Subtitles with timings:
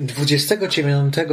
[0.00, 0.68] Dwudziestego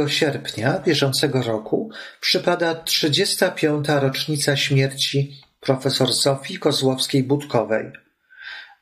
[0.08, 7.92] sierpnia bieżącego roku przypada trzydziesta piąta rocznica śmierci profesor Zofii Kozłowskiej-Budkowej.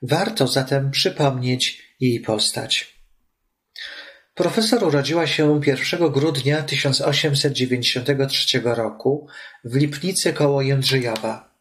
[0.03, 2.99] Warto zatem przypomnieć jej postać.
[4.35, 9.29] Profesor urodziła się 1 grudnia 1893 roku
[9.65, 11.57] w Lipnicy koło Jędrzejowa.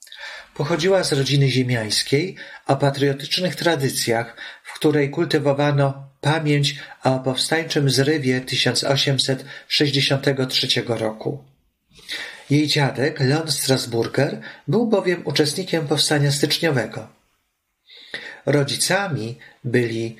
[0.55, 2.35] Pochodziła z rodziny ziemiańskiej
[2.67, 11.43] o patriotycznych tradycjach, w której kultywowano pamięć o powstańczym zrywie 1863 roku.
[12.49, 17.07] Jej dziadek, Leon Strasburger, był bowiem uczestnikiem powstania styczniowego.
[18.45, 20.15] Rodzicami byli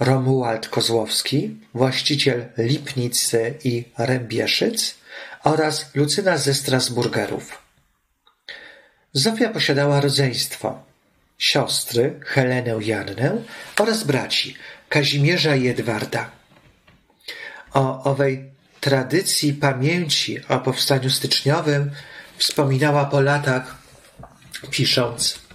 [0.00, 4.94] Romuald Kozłowski, właściciel Lipnicy i Rębieszyc
[5.44, 7.62] oraz Lucyna ze Strasburgerów.
[9.12, 10.82] Zofia posiadała rodzeństwo,
[11.38, 13.42] siostry Helenę Jannę
[13.78, 14.56] oraz braci
[14.88, 16.30] Kazimierza i Edwarda.
[17.72, 18.44] O owej
[18.80, 21.90] tradycji pamięci o powstaniu styczniowym
[22.38, 23.76] wspominała po latach,
[24.70, 25.46] pisząc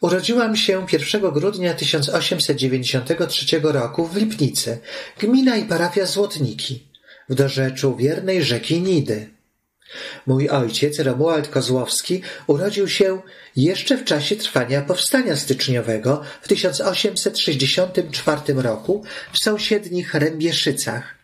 [0.00, 4.78] Urodziłam się 1 grudnia 1893 roku w Lipnicy,
[5.18, 6.88] gmina i parafia Złotniki,
[7.28, 9.39] w dorzeczu wiernej rzeki Nidy.
[10.26, 13.20] Mój ojciec, Romuald Kozłowski, urodził się
[13.56, 21.14] jeszcze w czasie trwania powstania styczniowego w 1864 roku w sąsiednich Rębieszycach,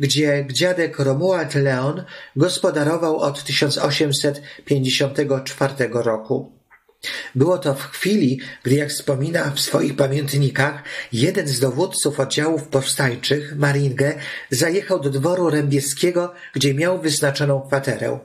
[0.00, 2.04] gdzie dziadek Romuald Leon
[2.36, 6.61] gospodarował od 1854 roku.
[7.34, 13.56] Było to w chwili, gdy, jak wspomina w swoich pamiętnikach, jeden z dowódców oddziałów powstańczych,
[13.56, 14.14] Maringę,
[14.50, 18.18] zajechał do dworu Rębieskiego, gdzie miał wyznaczoną kwaterę.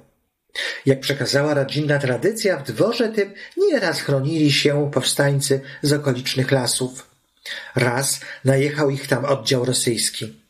[0.86, 7.08] Jak przekazała rodzinna tradycja, w dworze tym nieraz chronili się powstańcy z okolicznych lasów.
[7.76, 10.47] Raz najechał ich tam oddział rosyjski.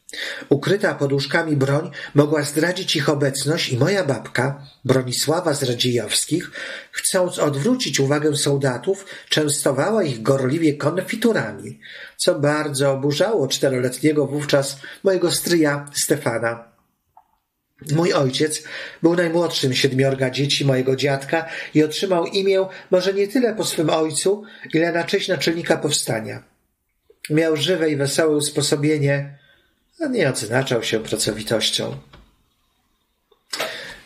[0.49, 6.51] Ukryta poduszkami broń mogła zdradzić ich obecność i moja babka, Bronisława z Radziejowskich,
[6.91, 11.79] chcąc odwrócić uwagę soldatów, częstowała ich gorliwie konfiturami,
[12.17, 16.71] co bardzo oburzało czteroletniego wówczas mojego stryja Stefana.
[17.91, 18.63] Mój ojciec
[19.03, 24.43] był najmłodszym siedmiorga dzieci mojego dziadka i otrzymał imię może nie tyle po swym ojcu,
[24.73, 26.43] ile na cześć naczelnika powstania.
[27.29, 29.37] Miał żywe i wesołe usposobienie,
[30.05, 31.97] nie odznaczał się pracowitością.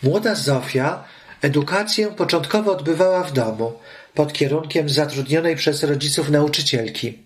[0.03, 1.03] Młoda Zofia
[1.41, 3.73] edukację początkowo odbywała w domu,
[4.13, 7.23] pod kierunkiem zatrudnionej przez rodziców nauczycielki.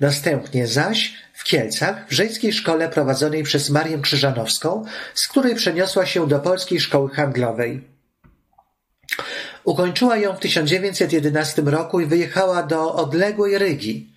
[0.00, 4.84] Następnie zaś w Kielcach, w żeńskiej szkole prowadzonej przez Marię Krzyżanowską,
[5.14, 7.84] z której przeniosła się do Polskiej Szkoły Handlowej.
[9.64, 14.09] Ukończyła ją w 1911 roku i wyjechała do odległej Rygi,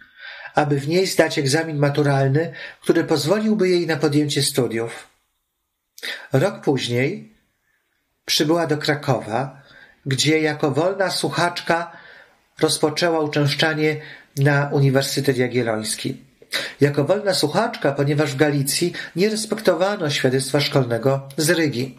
[0.56, 5.08] aby w niej zdać egzamin maturalny, który pozwoliłby jej na podjęcie studiów.
[6.34, 7.34] Rok później
[8.26, 9.62] przybyła do Krakowa,
[10.06, 11.92] gdzie jako wolna słuchaczka
[12.60, 14.02] rozpoczęła uczęszczanie
[14.38, 16.22] na Uniwersytet Jagielloński.
[16.82, 21.98] Jako wolna słuchaczka, ponieważ w Galicji nie respektowano świadectwa szkolnego z Rygi.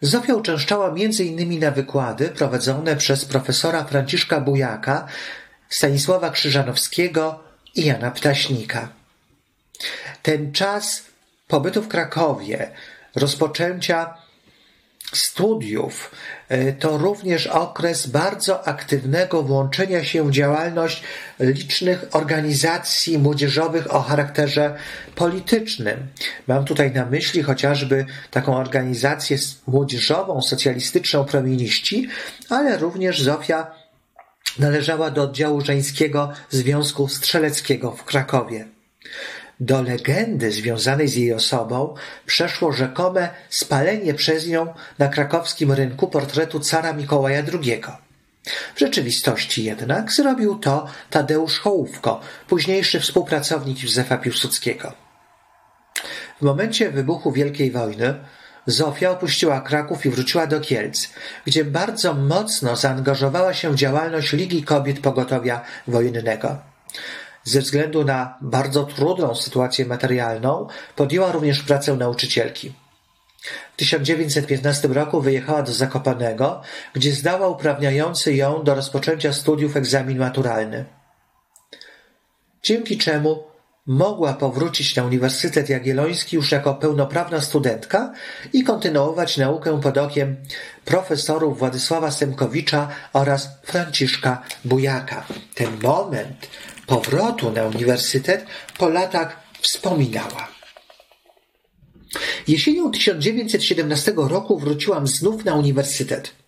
[0.00, 5.06] Zofia uczęszczała innymi na wykłady prowadzone przez profesora Franciszka Bujaka
[5.74, 7.40] Stanisława Krzyżanowskiego
[7.74, 8.88] i Jana Ptaśnika.
[10.22, 11.04] Ten czas
[11.48, 12.70] pobytu w Krakowie,
[13.14, 14.14] rozpoczęcia
[15.12, 16.10] studiów
[16.48, 21.02] e, to również okres bardzo aktywnego włączenia się w działalność
[21.40, 24.76] licznych organizacji młodzieżowych o charakterze
[25.14, 26.06] politycznym.
[26.46, 32.08] Mam tutaj na myśli chociażby taką organizację młodzieżową, socjalistyczną Promieniści,
[32.50, 33.83] ale również Zofia
[34.58, 38.68] Należała do oddziału żeńskiego Związku Strzeleckiego w Krakowie.
[39.60, 41.94] Do legendy związanej z jej osobą
[42.26, 47.82] przeszło rzekome spalenie przez nią na krakowskim rynku portretu cara Mikołaja II.
[48.74, 54.92] W rzeczywistości jednak zrobił to Tadeusz Hołówko, późniejszy współpracownik Józefa Piłsudskiego.
[56.40, 58.14] W momencie wybuchu Wielkiej Wojny
[58.66, 61.08] Zofia opuściła Kraków i wróciła do Kielc,
[61.46, 66.58] gdzie bardzo mocno zaangażowała się w działalność Ligi Kobiet Pogotowia Wojennego.
[67.44, 70.66] Ze względu na bardzo trudną sytuację materialną
[70.96, 72.72] podjęła również pracę nauczycielki.
[73.72, 76.62] W 1915 roku wyjechała do Zakopanego,
[76.92, 80.84] gdzie zdała uprawniający ją do rozpoczęcia studiów egzamin maturalny.
[82.62, 83.44] Dzięki czemu
[83.86, 88.12] Mogła powrócić na Uniwersytet Jagielloński już jako pełnoprawna studentka
[88.52, 90.36] i kontynuować naukę pod okiem
[90.84, 95.26] profesorów Władysława Semkowicza oraz Franciszka Bujaka.
[95.54, 96.48] Ten moment
[96.86, 98.46] powrotu na uniwersytet
[98.78, 100.48] po latach wspominała.
[102.48, 106.43] Jesienią 1917 roku wróciłam znów na uniwersytet.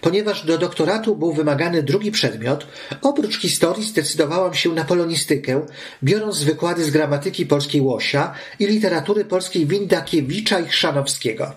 [0.00, 2.66] Ponieważ do doktoratu był wymagany drugi przedmiot,
[3.02, 5.66] oprócz historii zdecydowałam się na polonistykę,
[6.02, 11.52] biorąc wykłady z gramatyki polskiej Łosia i literatury polskiej Windakiewicza i Chrzanowskiego.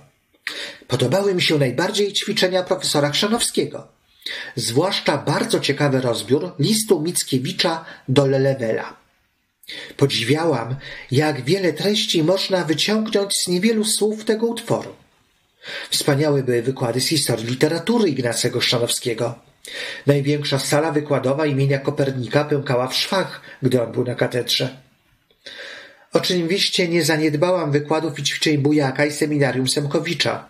[0.88, 3.88] Podobały mi się najbardziej ćwiczenia profesora Chrzanowskiego,
[4.56, 9.06] zwłaszcza bardzo ciekawy rozbiór listu Mickiewicza do Lelewela.
[9.98, 10.76] Podziwiałam,
[11.12, 14.96] jak wiele treści można wyciągnąć z niewielu słów tego utworu.
[15.96, 19.36] Wspaniałe były wykłady z historii literatury Ignacego Szczanowskiego.
[20.06, 24.78] Największa sala wykładowa imienia Kopernika pękała w szwach, gdy on był na katedrze.
[26.14, 30.50] Oczywiście nie zaniedbałam wykładów i ćwiczeń Bujaka i seminarium Semkowicza.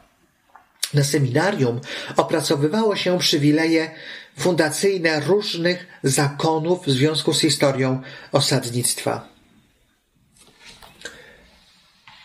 [0.94, 1.82] Na seminarium
[2.18, 3.92] opracowywało się przywileje
[4.38, 8.02] fundacyjne różnych zakonów w związku z historią
[8.32, 9.28] osadnictwa.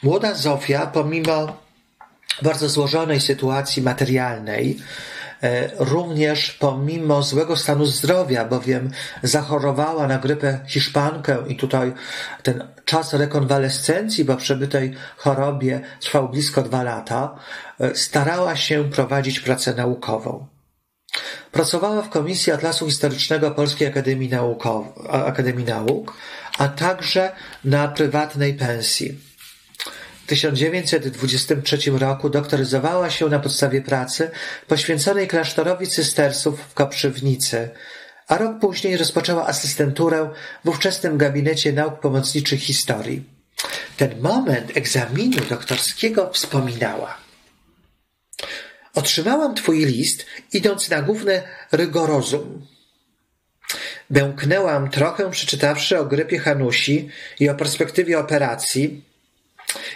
[0.02, 1.69] Młoda Zofia, pomimo
[2.42, 4.78] bardzo złożonej sytuacji materialnej,
[5.42, 8.90] e, również pomimo złego stanu zdrowia, bowiem
[9.22, 11.92] zachorowała na grypę hiszpankę i tutaj
[12.42, 17.36] ten czas rekonwalescencji po przebytej chorobie trwał blisko dwa lata,
[17.80, 20.46] e, starała się prowadzić pracę naukową.
[21.52, 24.30] Pracowała w Komisji Atlasu Historycznego Polskiej Akademii,
[25.08, 26.14] Akademii Nauk,
[26.58, 27.32] a także
[27.64, 29.29] na prywatnej pensji.
[30.30, 34.30] W 1923 roku doktoryzowała się na podstawie pracy
[34.68, 37.70] poświęconej klasztorowi cystersów w Koprzywnicy,
[38.28, 40.30] a rok później rozpoczęła asystenturę
[40.64, 43.24] w ówczesnym gabinecie nauk pomocniczych historii.
[43.96, 47.16] Ten moment egzaminu doktorskiego wspominała.
[48.94, 51.42] Otrzymałam twój list, idąc na główne
[51.72, 52.66] rygorozum.
[54.10, 57.08] Bęknęłam trochę, przeczytawszy o grypie Hanusi
[57.40, 59.09] i o perspektywie operacji,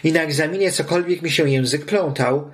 [0.05, 2.51] i na egzaminie cokolwiek mi się język plątał,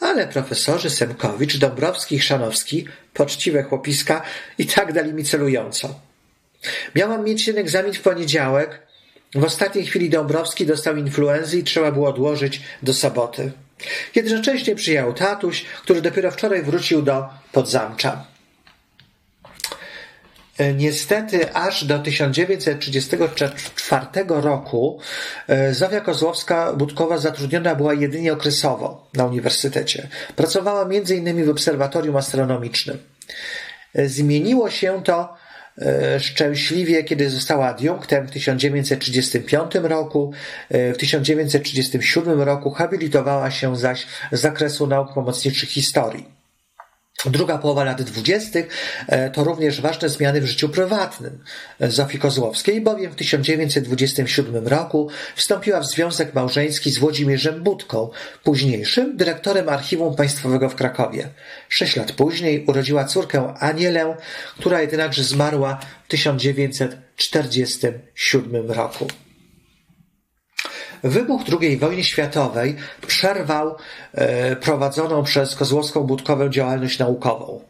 [0.00, 4.22] ale profesorzy Semkowicz, Dąbrowski Szanowski, poczciwe chłopiska,
[4.58, 6.00] i tak dali mi celująco.
[6.94, 8.82] Miałam mieć ten egzamin w poniedziałek.
[9.34, 13.52] W ostatniej chwili Dąbrowski dostał influenzy i trzeba było odłożyć do soboty.
[14.14, 18.33] Jednocześnie przyjechał tatuś, który dopiero wczoraj wrócił do Podzamcza.
[20.58, 25.00] E, niestety aż do 1934 roku
[25.48, 30.08] e, Zofia Kozłowska-Budkowa zatrudniona była jedynie okresowo na uniwersytecie.
[30.36, 31.44] Pracowała m.in.
[31.44, 32.98] w obserwatorium astronomicznym.
[33.94, 35.44] E, zmieniło się to
[36.18, 40.32] szczęśliwie, kiedy została adiunktem w 1935 roku.
[40.70, 46.33] W 1937 roku habilitowała się zaś z zakresu nauk pomocniczych historii.
[47.26, 48.68] Druga połowa lat dwudziestych
[49.08, 51.38] e, to również ważne zmiany w życiu prywatnym
[51.80, 58.10] Zofii Kozłowskiej, bowiem w 1927 roku wstąpiła w związek małżeński z Włodzimierzem Budką,
[58.42, 61.28] późniejszym dyrektorem Archiwum Państwowego w Krakowie.
[61.68, 64.16] Sześć lat później urodziła córkę Anielę,
[64.58, 69.06] która jednakże zmarła w 1947 roku.
[71.04, 73.76] Wybuch II wojny światowej przerwał
[74.14, 77.60] e, prowadzoną przez Kozłowską-Budkową działalność naukową.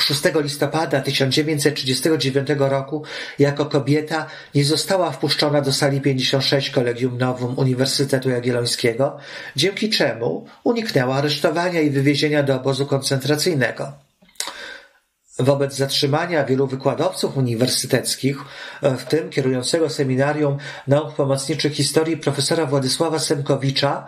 [0.00, 3.02] 6 listopada 1939 roku
[3.38, 9.16] jako kobieta nie została wpuszczona do sali 56 Kolegium Nowum Uniwersytetu Jagiellońskiego,
[9.56, 14.03] dzięki czemu uniknęła aresztowania i wywiezienia do obozu koncentracyjnego.
[15.38, 18.36] Wobec zatrzymania wielu wykładowców uniwersyteckich,
[18.82, 24.06] e, w tym kierującego Seminarium Nauk Pomocniczych Historii profesora Władysława Semkowicza,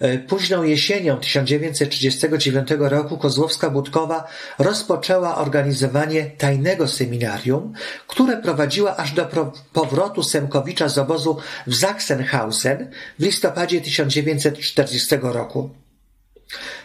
[0.00, 4.22] e, Późną jesienią 1939 roku Kozłowska-Budkowa
[4.58, 7.72] rozpoczęła organizowanie tajnego seminarium,
[8.06, 9.28] które prowadziła aż do
[9.72, 11.36] powrotu Semkowicza z obozu
[11.66, 15.70] w Sachsenhausen w listopadzie 1940 roku.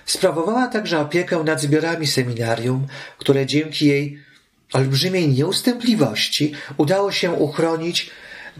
[0.07, 2.87] Sprawowała także opiekę nad zbiorami seminarium,
[3.17, 4.19] które dzięki jej
[4.73, 8.11] olbrzymiej nieustępliwości udało się uchronić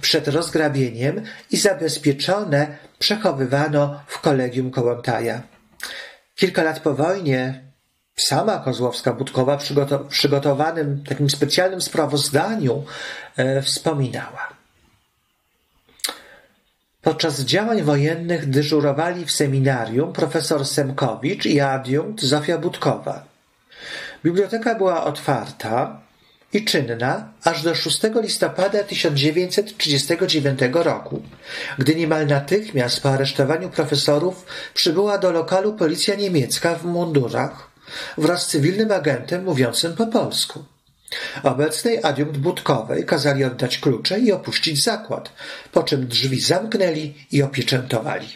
[0.01, 5.41] przed rozgrabieniem i zabezpieczone przechowywano w kolegium Kołątaja.
[6.35, 7.63] Kilka lat po wojnie
[8.15, 12.83] sama Kozłowska-Budkowa w przygotowanym takim specjalnym sprawozdaniu
[13.37, 14.56] e, wspominała.
[17.07, 23.25] Podczas działań wojennych dyżurowali w seminarium profesor Semkowicz i adiunkt Zofia Budkowa.
[24.23, 26.01] Biblioteka była otwarta
[26.53, 31.21] i czynna aż do 6 listopada 1939 roku,
[31.77, 37.71] gdy niemal natychmiast po aresztowaniu profesorów przybyła do lokalu policja niemiecka w mundurach
[38.17, 40.76] wraz z cywilnym agentem mówiącym po polsku.
[41.43, 45.33] Obecnej adiunkt Budkowej kazali oddać klucze i opuścić zakład,
[45.71, 48.27] po czym drzwi zamknęli i opieczętowali.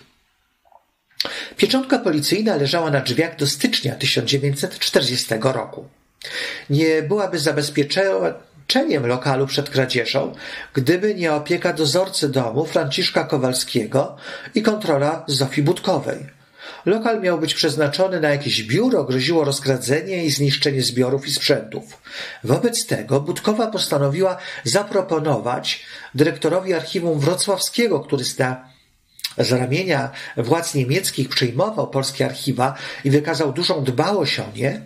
[1.58, 5.86] Pieczątka policyjna leżała na drzwiach do stycznia 1940 roku.
[6.70, 10.34] Nie byłaby zabezpieczeniem lokalu przed kradzieżą,
[10.74, 14.18] gdyby nie opieka dozorcy domu Franciszka Kowalskiego
[14.56, 16.41] i kontrola Zofii Budkowej.
[16.86, 22.02] Lokal miał być przeznaczony na jakieś biuro, groziło rozgradzenie i zniszczenie zbiorów i sprzętów.
[22.44, 25.86] Wobec tego Budkowa postanowiła zaproponować
[26.16, 28.72] dyrektorowi archiwum wrocławskiego, który zda
[29.38, 34.82] z ramienia władz niemieckich przyjmował polskie archiwa i wykazał dużą dbałość o nie,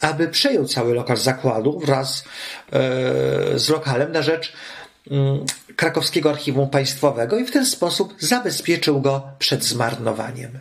[0.00, 2.24] aby przejął cały lokal zakładu wraz
[2.72, 4.52] e, z lokalem na rzecz
[5.10, 5.44] mm,
[5.76, 10.58] krakowskiego archiwum państwowego i w ten sposób zabezpieczył go przed zmarnowaniem.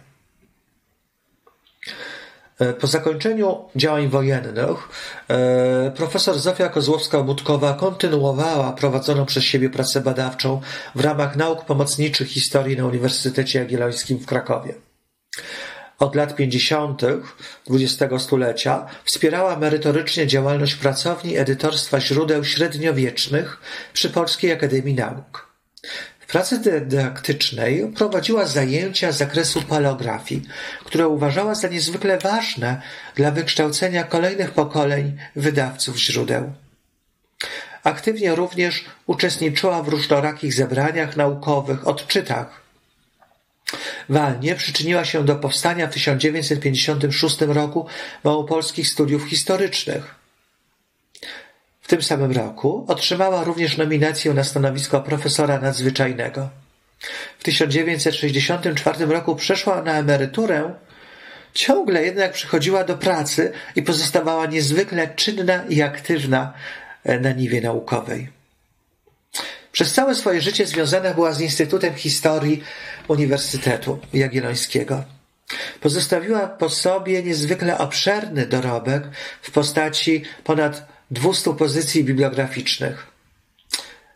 [2.60, 4.90] E, po zakończeniu działań wojennych
[5.30, 10.62] e, profesor Zofia Kozłowska-Budkowa kontynuowała prowadzoną przez siebie pracę badawczą
[10.96, 14.74] w ramach nauk pomocniczych historii na Uniwersytecie Jagiellońskim w Krakowie.
[16.00, 17.02] Od lat 50.
[17.70, 23.62] XX stulecia wspierała merytorycznie działalność pracowni edytorstwa źródeł średniowiecznych
[23.94, 25.48] przy Polskiej Akademii Nauk.
[26.28, 30.44] Pracy dydaktycznej prowadziła zajęcia z zakresu paleografii,
[30.86, 32.82] które uważała za niezwykle ważne
[33.16, 36.54] dla wykształcenia kolejnych pokoleń wydawców źródeł.
[37.84, 42.62] Aktywnie również uczestniczyła w różnorakich zebraniach naukowych, odczytach.
[44.10, 47.88] Walnie przyczyniła się do powstania w 1956 roku
[48.24, 50.16] małopolskich studiów historycznych.
[51.88, 56.50] W tym samym roku otrzymała również nominację na stanowisko profesora nadzwyczajnego.
[57.40, 60.74] W 1964 roku przeszła na emeryturę,
[61.54, 66.54] ciągle jednak przychodziła do pracy i pozostawała niezwykle czynna i aktywna
[67.04, 68.30] e, na niwie naukowej.
[69.72, 72.64] Przez całe swoje życie związana była z Instytutem Historii
[73.08, 75.04] Uniwersytetu Jagiellońskiego.
[75.82, 79.04] Pozostawiła po sobie niezwykle obszerny dorobek
[79.42, 83.08] w postaci ponad 200 pozycji bibliograficznych.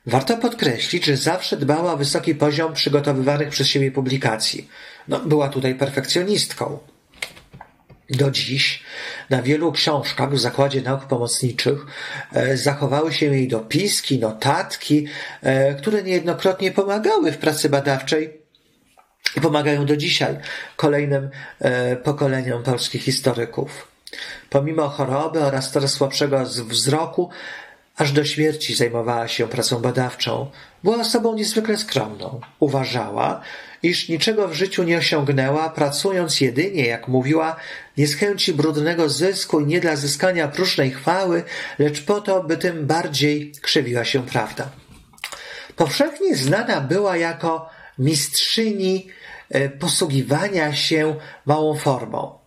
[0.06, 4.70] Warto podkreślić, że zawsze dbała o wysoki poziom przygotowywanych przez siebie publikacji.
[5.08, 6.80] No, była tutaj perfekcjonistką.
[8.10, 8.84] Do dziś
[9.30, 11.86] na wielu książkach w Zakładzie Nauk Pomocniczych
[12.34, 15.08] e, zachowały się jej dopiski, notatki,
[15.42, 18.42] e, które niejednokrotnie pomagały w pracy badawczej
[19.38, 20.38] i pomagają do dzisiaj
[20.76, 21.30] kolejnym
[21.60, 23.91] e, pokoleniom polskich historyków.
[24.50, 27.30] Pomimo choroby oraz coraz słabszego wzroku,
[27.98, 30.52] aż do śmierci zajmowała się pracą badawczą.
[30.84, 32.42] Była osobą niezwykle skromną.
[32.60, 33.42] Uważała,
[33.84, 37.56] iż niczego w życiu nie osiągnęła, pracując jedynie, jak mówiła,
[37.98, 41.44] nie z chęci brudnego zysku i nie dla zyskania próżnej chwały,
[41.80, 44.70] lecz po to, by tym bardziej krzywiła się prawda.
[45.76, 49.08] Powszechnie znana była jako mistrzyni
[49.50, 51.16] e, posługiwania się
[51.46, 52.41] małą formą.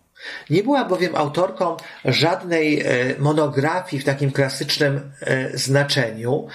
[0.49, 2.85] Nie była bowiem autorką żadnej e,
[3.19, 6.47] monografii w takim klasycznym e, znaczeniu,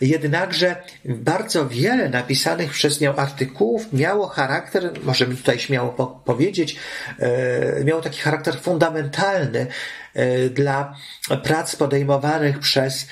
[0.00, 6.76] jednakże bardzo wiele napisanych przez nią artykułów miało charakter, możemy tutaj śmiało powiedzieć,
[7.18, 9.66] e, miało taki charakter fundamentalny
[10.50, 10.94] dla
[11.42, 13.06] prac podejmowanych przez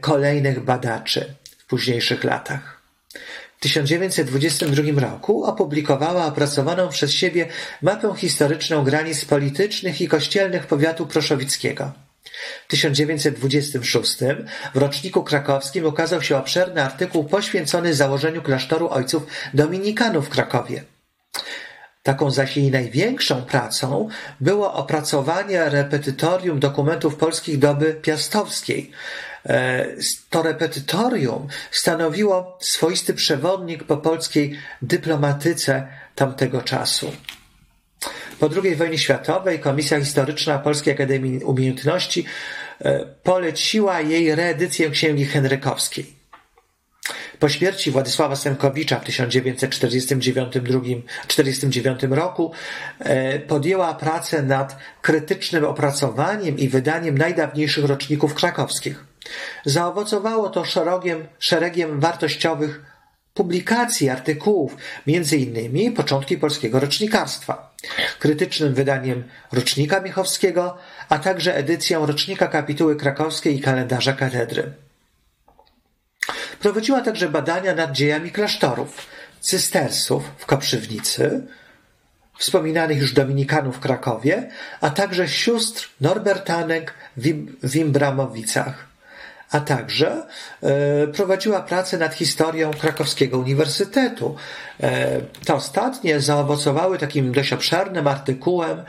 [0.00, 2.82] kolejnych badaczy w późniejszych latach.
[3.62, 7.48] 1922 roku opublikowała opracowaną przez siebie
[7.82, 11.92] mapę historyczną granic politycznych i kościelnych powiatu proszowickiego.
[12.68, 14.16] W 1926
[14.74, 20.84] w roczniku krakowskim ukazał się obszerny artykuł poświęcony założeniu klasztoru ojców dominikanów w Krakowie.
[22.02, 24.08] Taką zaś jej największą pracą
[24.40, 28.90] było opracowanie repetytorium dokumentów polskich doby piastowskiej,
[30.30, 37.12] to repetytorium stanowiło swoisty przewodnik po polskiej dyplomatyce tamtego czasu.
[38.38, 42.24] Po II wojnie światowej Komisja Historyczna Polskiej Akademii Umiejętności
[42.80, 46.22] e, poleciła jej reedycję Księgi Henrykowskiej.
[47.38, 52.52] Po śmierci Władysława Semkowicza w 1949 roku
[52.98, 59.11] e, podjęła pracę nad krytycznym opracowaniem i wydaniem najdawniejszych roczników krakowskich.
[59.64, 62.82] Zaowocowało to szeregiem, szeregiem wartościowych
[63.34, 64.76] publikacji, artykułów,
[65.06, 67.74] między innymi początki polskiego rocznikarstwa,
[68.18, 74.72] krytycznym wydaniem Rocznika Miechowskiego, a także edycją Rocznika Kapituły Krakowskiej i Kalendarza Katedry.
[76.60, 79.06] Prowadziła także badania nad dziejami klasztorów,
[79.40, 81.46] cystersów w Koprzywnicy,
[82.38, 84.50] wspominanych już dominikanów w Krakowie,
[84.80, 86.94] a także sióstr Norbertanek
[87.62, 88.91] w Imbramowicach
[89.52, 90.26] a także
[90.62, 94.36] e, prowadziła pracę nad historią Krakowskiego Uniwersytetu.
[94.80, 98.82] E, te ostatnie zaowocowały takim dość obszernym artykułem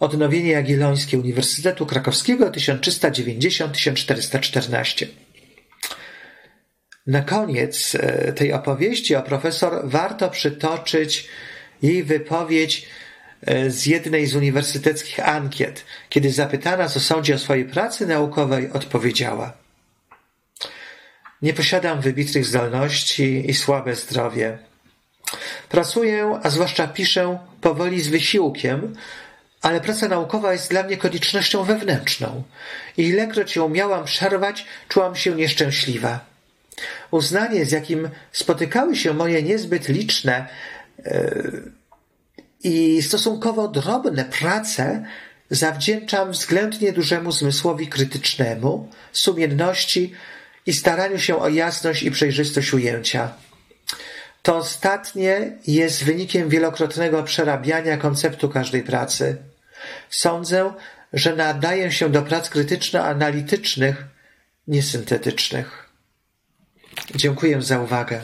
[0.00, 5.06] Odnowienie Jagiellońskie Uniwersytetu Krakowskiego 1390-1414.
[7.06, 11.28] Na koniec e, tej opowieści o profesor warto przytoczyć
[11.82, 12.86] jej wypowiedź
[13.68, 19.52] z jednej z uniwersyteckich ankiet, kiedy zapytana, co sądzi o swojej pracy naukowej, odpowiedziała–
[21.44, 24.58] nie posiadam wybitnych zdolności i słabe zdrowie.
[25.68, 28.96] Pracuję, a zwłaszcza piszę, powoli z wysiłkiem,
[29.62, 32.42] ale praca naukowa jest dla mnie koniecznością wewnętrzną
[32.96, 36.20] i ilekroć ją miałam przerwać, czułam się nieszczęśliwa.
[37.10, 40.46] Uznanie, z jakim spotykały się moje niezbyt liczne
[40.98, 41.72] yy,
[42.62, 45.04] i stosunkowo drobne prace,
[45.50, 50.12] zawdzięczam względnie dużemu zmysłowi krytycznemu, sumienności,
[50.66, 53.32] i staraniu się o jasność i przejrzystość ujęcia.
[54.42, 59.36] To ostatnie jest wynikiem wielokrotnego przerabiania konceptu każdej pracy.
[60.10, 60.72] Sądzę,
[61.12, 63.94] że nadaje się do prac krytyczno-analitycznych,
[64.68, 65.88] niesyntetycznych.
[67.14, 68.20] Dziękuję za uwagę.